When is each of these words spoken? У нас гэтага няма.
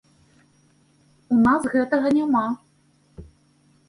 У 1.35 1.37
нас 1.47 1.61
гэтага 1.73 2.07
няма. 2.21 2.41